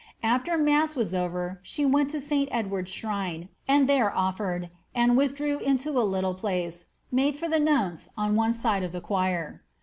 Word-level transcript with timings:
After 0.23 0.57
mass 0.57 0.95
was 0.95 1.13
over 1.13 1.59
she 1.61 1.85
went 1.85 2.09
to 2.09 2.19
St 2.19 2.49
Eld 2.51 2.73
I 3.05 3.49
and 3.67 3.87
there 3.87 4.09
oflfered, 4.09 4.71
and 4.95 5.15
withdrew 5.15 5.59
into 5.59 5.91
a 5.91 6.01
little 6.01 6.33
place 6.33 6.87
made 7.11 7.37
on 8.17 8.35
one 8.35 8.53
side 8.53 8.81
of 8.81 8.93
the 8.93 9.01
choir. 9.01 9.61